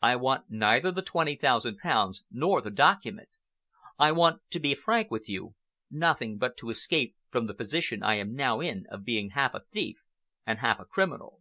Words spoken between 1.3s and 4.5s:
thousand pounds nor the document. I want,